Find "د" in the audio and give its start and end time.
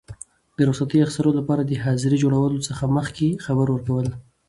0.57-0.59, 1.65-1.71